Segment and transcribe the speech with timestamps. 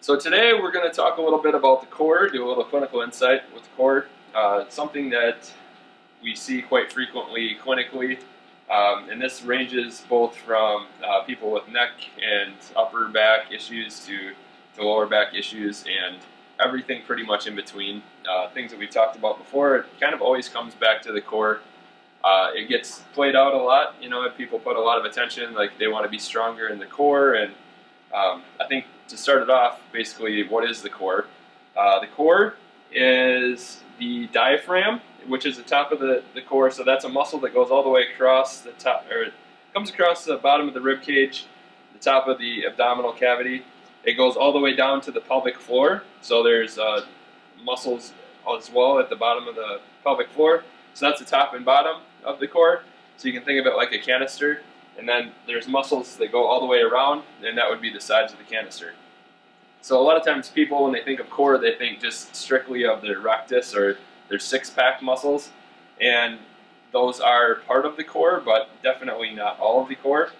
[0.00, 2.62] So today we're going to talk a little bit about the core, do a little
[2.62, 5.52] clinical insight with the core, uh, something that
[6.22, 8.20] we see quite frequently clinically,
[8.70, 11.90] um, and this ranges both from uh, people with neck
[12.22, 14.34] and upper back issues to,
[14.76, 16.18] to lower back issues and
[16.64, 18.00] everything pretty much in between.
[18.30, 21.20] Uh, things that we've talked about before, it kind of always comes back to the
[21.20, 21.60] core.
[22.22, 25.54] Uh, it gets played out a lot, you know, people put a lot of attention,
[25.54, 27.52] like they want to be stronger in the core and
[28.14, 31.26] um, I think to start it off, basically, what is the core?
[31.76, 32.54] Uh, the core
[32.92, 36.70] is the diaphragm, which is the top of the, the core.
[36.70, 39.26] So that's a muscle that goes all the way across the top, or
[39.74, 41.46] comes across the bottom of the rib cage,
[41.92, 43.64] the top of the abdominal cavity.
[44.04, 46.04] It goes all the way down to the pelvic floor.
[46.22, 47.04] So there's uh,
[47.62, 48.12] muscles
[48.56, 50.64] as well at the bottom of the pelvic floor.
[50.94, 52.82] So that's the top and bottom of the core.
[53.18, 54.62] So you can think of it like a canister
[54.98, 58.00] and then there's muscles that go all the way around, and that would be the
[58.00, 58.92] sides of the canister.
[59.80, 62.84] So a lot of times people, when they think of core, they think just strictly
[62.84, 63.96] of their rectus or
[64.28, 65.50] their six-pack muscles,
[66.00, 66.38] and
[66.92, 70.30] those are part of the core, but definitely not all of the core.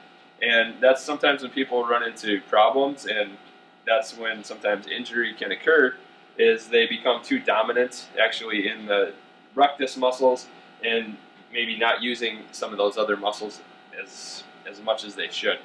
[0.43, 3.37] And that's sometimes when people run into problems, and
[3.87, 5.95] that's when sometimes injury can occur,
[6.37, 9.13] is they become too dominant actually in the
[9.55, 10.47] rectus muscles
[10.85, 11.17] and
[11.53, 13.61] maybe not using some of those other muscles
[14.01, 15.59] as as much as they should.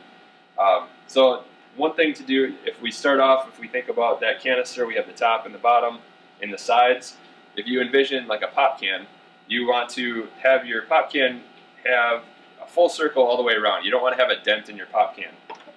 [0.57, 1.43] Um, so
[1.75, 4.95] one thing to do if we start off, if we think about that canister, we
[4.95, 5.99] have the top and the bottom
[6.41, 7.17] and the sides.
[7.55, 9.05] If you envision like a pop can,
[9.47, 11.41] you want to have your pop can
[11.85, 12.23] have
[12.61, 13.85] a full circle all the way around.
[13.85, 15.33] You don't want to have a dent in your pop can.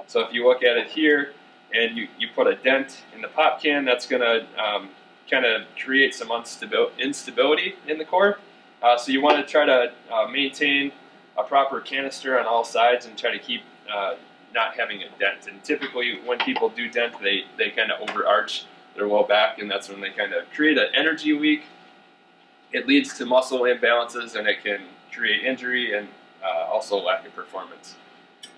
[0.07, 1.33] So if you look at it here
[1.75, 4.91] and you, you put a dent in the pop can, that's going to um,
[5.31, 6.31] kind of create some
[6.99, 8.39] instability in the core.
[8.83, 10.93] Uh, so you want to try to uh, maintain
[11.39, 14.15] a proper canister on all sides and try to keep uh,
[14.55, 15.47] not having a dent.
[15.49, 19.71] And typically, when people do dent, they, they kind of overarch their low back, and
[19.71, 21.65] that's when they kind of create an energy leak.
[22.73, 24.81] It leads to muscle imbalances, and it can
[25.13, 26.09] create injury and
[26.43, 27.97] uh, also lack of performance.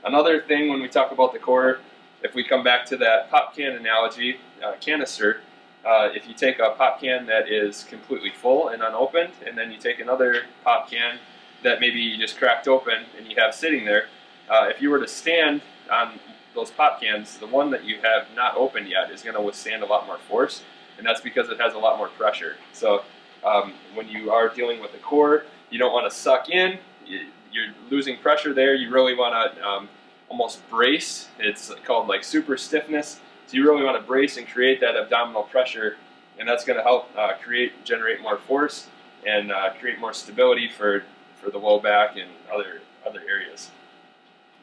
[0.04, 1.80] Another thing when we talk about the core,
[2.22, 5.40] if we come back to that pop can analogy, uh, canister,
[5.84, 9.70] uh, if you take a pop can that is completely full and unopened, and then
[9.70, 11.18] you take another pop can
[11.62, 14.06] that maybe you just cracked open and you have sitting there,
[14.48, 15.60] uh, if you were to stand
[15.90, 16.18] on
[16.54, 19.82] those pop cans, the one that you have not opened yet is going to withstand
[19.82, 20.62] a lot more force,
[20.96, 22.56] and that's because it has a lot more pressure.
[22.72, 23.02] So
[23.44, 26.78] um, when you are dealing with the core, you don't want to suck in.
[27.06, 28.74] You're losing pressure there.
[28.74, 29.88] You really want to um,
[30.28, 31.28] almost brace.
[31.38, 33.20] It's called like super stiffness.
[33.46, 35.96] So you really want to brace and create that abdominal pressure,
[36.38, 38.88] and that's going to help uh, create generate more force
[39.26, 41.04] and uh, create more stability for
[41.40, 43.70] for the low back and other other areas.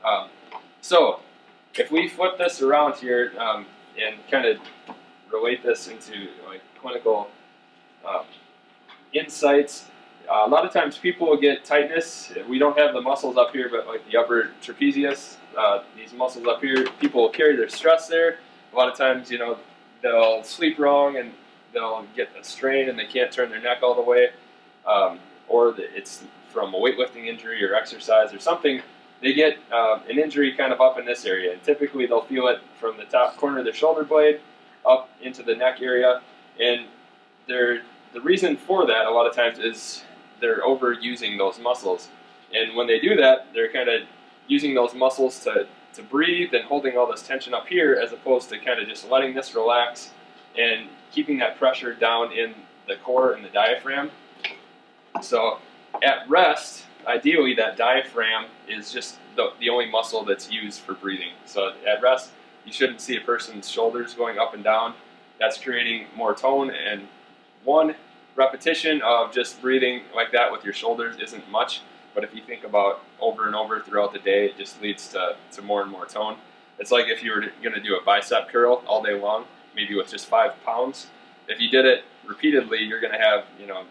[0.03, 0.29] Um,
[0.81, 1.19] so,
[1.75, 3.65] if we flip this around here um,
[3.99, 4.57] and kind of
[5.31, 7.27] relate this into like clinical
[8.07, 8.25] um,
[9.13, 9.85] insights,
[10.29, 12.33] uh, a lot of times people will get tightness.
[12.47, 16.47] We don't have the muscles up here, but like the upper trapezius, uh, these muscles
[16.47, 18.39] up here, people will carry their stress there.
[18.73, 19.57] A lot of times, you know,
[20.01, 21.31] they'll sleep wrong and
[21.73, 24.29] they'll get a strain and they can't turn their neck all the way,
[24.85, 26.23] um, or it's
[26.55, 28.81] from a weightlifting injury or exercise or something,
[29.21, 31.51] they get uh, an injury kind of up in this area.
[31.51, 34.39] And typically they'll feel it from the top corner of their shoulder blade
[34.87, 36.21] up into the neck area.
[36.59, 36.85] And
[37.47, 37.81] the
[38.23, 40.03] reason for that a lot of times is
[40.39, 42.07] they're overusing those muscles.
[42.53, 44.03] And when they do that, they're kind of
[44.47, 48.47] using those muscles to, to breathe and holding all this tension up here as opposed
[48.49, 50.11] to kind of just letting this relax
[50.57, 52.53] and keeping that pressure down in
[52.87, 54.09] the core and the diaphragm.
[55.21, 55.59] So
[56.03, 61.31] at rest, ideally, that diaphragm is just the, the only muscle that's used for breathing.
[61.45, 62.31] So at rest,
[62.65, 64.95] you shouldn't see a person's shoulders going up and down.
[65.39, 67.07] That's creating more tone, and
[67.63, 67.95] one
[68.35, 71.81] repetition of just breathing like that with your shoulders isn't much.
[72.13, 75.35] But if you think about over and over throughout the day, it just leads to,
[75.51, 76.37] to more and more tone.
[76.79, 79.95] It's like if you were going to do a bicep curl all day long, maybe
[79.95, 81.07] with just five pounds.
[81.47, 83.83] If you did it repeatedly, you're going to have you know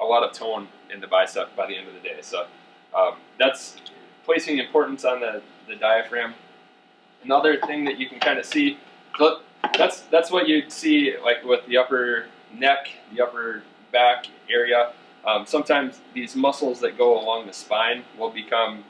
[0.00, 2.18] a lot of tone in the bicep by the end of the day.
[2.22, 2.46] So
[2.96, 3.76] um, that's
[4.24, 6.34] placing importance on the, the diaphragm.
[7.24, 8.78] Another thing that you can kind of see,
[9.76, 13.62] that's that's what you see like with the upper neck, the upper
[13.92, 14.92] back area.
[15.26, 18.84] Um, sometimes these muscles that go along the spine will become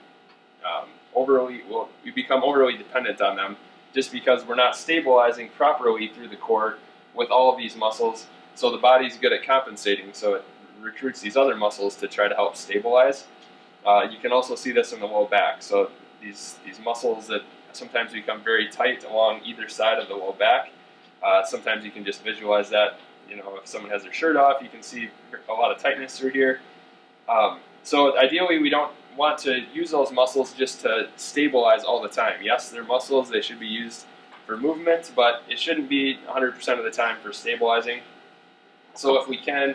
[0.64, 3.56] um, overly, well, we become overly dependent on them
[3.94, 6.76] just because we're not stabilizing properly through the core
[7.14, 8.26] with all of these muscles.
[8.54, 10.12] So the body's good at compensating.
[10.12, 10.44] So it
[10.80, 13.26] recruits these other muscles to try to help stabilize.
[13.86, 15.62] Uh, you can also see this in the low back.
[15.62, 15.90] So
[16.20, 17.42] these, these muscles that
[17.72, 20.70] sometimes become very tight along either side of the low back,
[21.20, 22.98] Uh, sometimes you can just visualize that.
[23.28, 25.10] You know, if someone has their shirt off, you can see
[25.48, 26.60] a lot of tightness through here.
[27.28, 32.08] Um, so ideally, we don't want to use those muscles just to stabilize all the
[32.08, 32.40] time.
[32.40, 34.06] Yes, they're muscles; they should be used
[34.46, 38.00] for movement, but it shouldn't be 100% of the time for stabilizing.
[38.94, 39.74] So if we can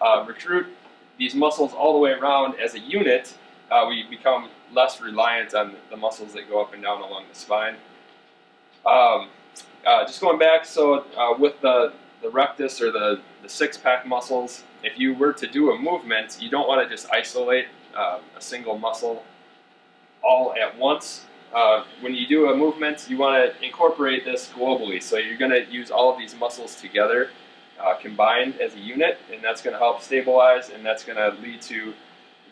[0.00, 0.66] uh, recruit
[1.18, 3.34] these muscles all the way around as a unit,
[3.70, 7.38] uh, we become less reliant on the muscles that go up and down along the
[7.38, 7.76] spine.
[8.84, 9.28] Um,
[9.86, 14.06] uh, just going back, so uh, with the, the rectus or the, the six pack
[14.06, 17.66] muscles, if you were to do a movement, you don't want to just isolate
[17.96, 19.24] uh, a single muscle
[20.22, 21.24] all at once.
[21.54, 25.02] Uh, when you do a movement, you want to incorporate this globally.
[25.02, 27.30] So you're going to use all of these muscles together,
[27.80, 31.40] uh, combined as a unit, and that's going to help stabilize, and that's going to
[31.40, 31.92] lead to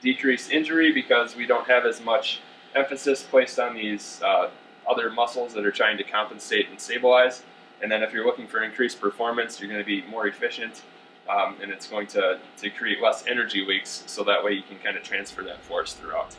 [0.00, 2.40] decreased injury because we don't have as much
[2.74, 4.50] emphasis placed on these uh,
[4.88, 7.42] other muscles that are trying to compensate and stabilize.
[7.82, 10.82] And then if you're looking for increased performance, you're going to be more efficient,
[11.28, 14.78] um, and it's going to, to create less energy leaks, so that way you can
[14.78, 16.36] kind of transfer that force throughout.